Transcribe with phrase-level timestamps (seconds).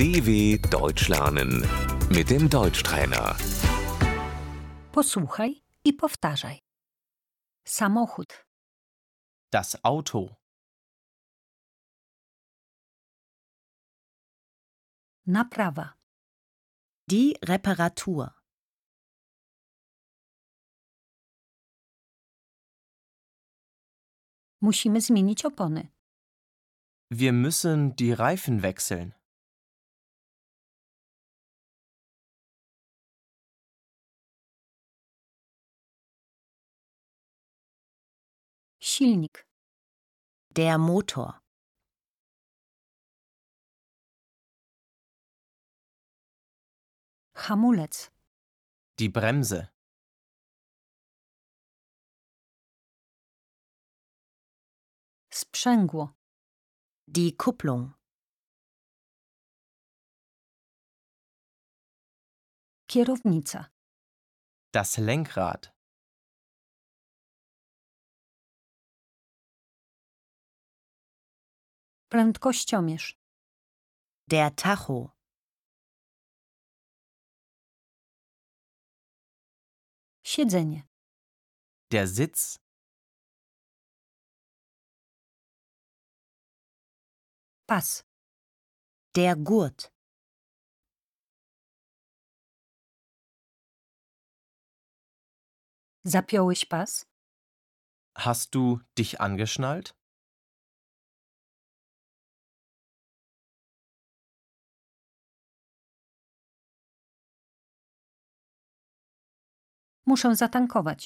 [0.00, 1.52] DW Deutsch lernen
[2.08, 3.36] mit dem Deutschtrainer.
[4.92, 6.58] Posłuchaj i powtarzaj.
[7.64, 8.46] Samochód,
[9.52, 10.36] Das Auto.
[15.26, 15.94] naprawa,
[17.10, 18.30] Die Reparatur.
[24.60, 25.88] musimy zmienić opony.
[27.10, 29.19] Wir müssen die Reifen wechseln.
[38.82, 39.46] Silnik,
[40.56, 41.40] Der Motor.
[47.34, 48.10] hamulec,
[48.98, 49.68] Die Bremse.
[55.30, 56.12] sprzęgło,
[57.08, 57.92] Die Kupplung.
[62.86, 63.70] kierownica,
[64.72, 65.79] Das Lenkrad.
[72.10, 73.18] Prędkościomierz,
[74.30, 75.10] Der Tacho.
[80.22, 80.82] siedzenie,
[81.92, 82.58] Der Sitz.
[87.66, 88.04] pas,
[89.14, 89.90] Der Gurt.
[96.04, 97.06] zapiąłeś pas,
[98.16, 99.94] Hast du dich angeschnallt?
[110.10, 111.00] Muszę zatankować,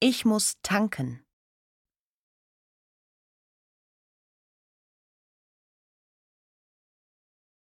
[0.00, 1.08] Ich muss tanken.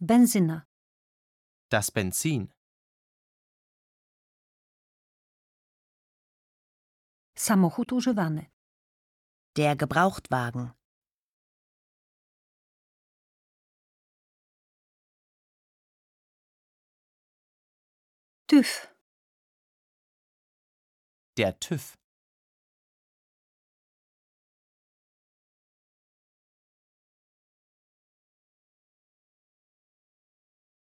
[0.00, 0.66] benzyna,
[1.70, 2.52] Das Benzin.
[7.38, 8.50] samochód używany,
[9.56, 10.70] Der Gebrauchtwagen.
[18.46, 18.89] TÜV,
[21.40, 21.96] Der TÜV.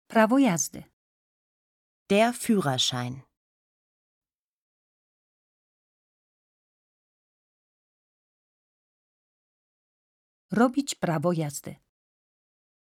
[0.09, 0.83] prawo jazdy,
[2.11, 3.22] Der Führerschein.
[10.50, 11.77] robić prawo jazdy,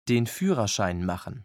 [0.08, 1.44] Den Führerschein machen.